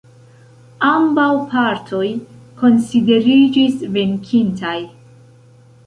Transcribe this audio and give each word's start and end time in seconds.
Ambaŭ 0.91 1.27
partoj 1.51 2.07
konsideriĝis 2.63 3.81
venkintaj. 3.99 4.77